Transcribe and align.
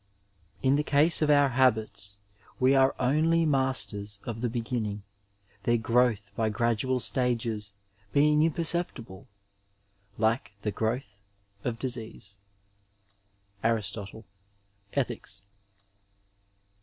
In 0.63 0.77
the 0.77 0.83
case 0.83 1.21
of 1.21 1.29
our 1.29 1.49
habits 1.49 2.15
we 2.59 2.73
are 2.73 2.95
only 2.99 3.45
masters 3.45 4.19
of 4.23 4.41
the 4.41 4.49
beginning, 4.49 5.03
their 5.61 5.77
growth 5.77 6.31
by 6.35 6.49
gradual 6.49 6.99
stages 6.99 7.73
being 8.11 8.41
imperceptible, 8.41 9.27
like 10.17 10.53
the 10.63 10.71
growth 10.71 11.19
of 11.63 11.77
disease, 11.77 12.39
AsjsrroTLE, 13.63 14.23
Etkica. 14.93 15.41